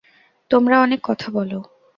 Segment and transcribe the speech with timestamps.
[0.51, 1.59] তোমরা অনেক কথা বলো।